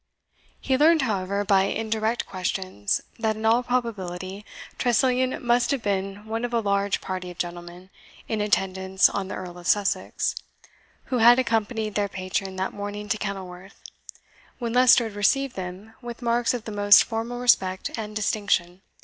He 0.59 0.79
learned, 0.79 1.03
however, 1.03 1.45
by 1.45 1.65
indirect 1.65 2.25
questions, 2.25 3.01
that 3.19 3.35
in 3.35 3.45
all 3.45 3.61
probability 3.61 4.43
Tressilian 4.79 5.39
must 5.45 5.69
have 5.69 5.83
been 5.83 6.25
one 6.25 6.43
of 6.43 6.51
a 6.55 6.59
large 6.59 7.01
party 7.01 7.29
of 7.29 7.37
gentlemen 7.37 7.91
in 8.27 8.41
attendance 8.41 9.09
on 9.11 9.27
the 9.27 9.35
Earl 9.35 9.59
of 9.59 9.67
Sussex, 9.67 10.33
who 11.13 11.19
had 11.19 11.37
accompanied 11.37 11.93
their 11.93 12.09
patron 12.09 12.55
that 12.55 12.73
morning 12.73 13.09
to 13.09 13.17
Kenilworth, 13.19 13.79
when 14.57 14.73
Leicester 14.73 15.03
had 15.03 15.13
received 15.13 15.55
them 15.55 15.93
with 16.01 16.23
marks 16.23 16.55
of 16.55 16.63
the 16.65 16.71
most 16.71 17.03
formal 17.03 17.37
respect 17.39 17.91
and 17.95 18.15
distinction. 18.15 18.81